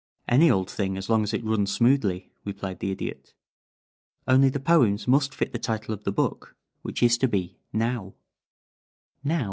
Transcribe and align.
"Any 0.27 0.49
old 0.49 0.67
thing 0.67 0.97
as 0.97 1.11
long 1.11 1.21
as 1.21 1.31
it 1.31 1.43
runs 1.43 1.71
smoothly," 1.71 2.31
replied 2.43 2.79
the 2.79 2.89
Idiot. 2.89 3.35
"Only 4.27 4.49
the 4.49 4.59
poems 4.59 5.07
must 5.07 5.31
fit 5.35 5.51
the 5.53 5.59
title 5.59 5.93
of 5.93 6.05
the 6.05 6.11
book, 6.11 6.55
which 6.81 7.03
is 7.03 7.19
to 7.19 7.27
be 7.27 7.59
Now." 7.71 8.15
"_Now? 9.23 9.39